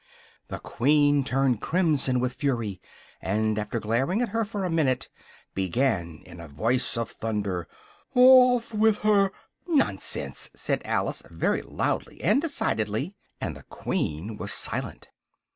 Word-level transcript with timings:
The 0.47 0.57
Queen 0.57 1.23
turned 1.23 1.61
crimson 1.61 2.19
with 2.19 2.33
fury, 2.33 2.81
and, 3.21 3.59
after 3.59 3.79
glaring 3.79 4.23
at 4.23 4.29
her 4.29 4.43
for 4.43 4.65
a 4.65 4.69
minute, 4.71 5.09
began 5.53 6.23
in 6.25 6.39
a 6.39 6.47
voice 6.47 6.97
of 6.97 7.11
thunder 7.11 7.67
"off 8.15 8.73
with 8.73 9.03
her" 9.03 9.29
"Nonsense!" 9.67 10.49
said 10.55 10.81
Alice, 10.85 11.21
very 11.29 11.61
loudly 11.61 12.19
and 12.23 12.41
decidedly, 12.41 13.13
and 13.39 13.55
the 13.55 13.61
Queen 13.61 14.37
was 14.37 14.51
silent. 14.51 15.09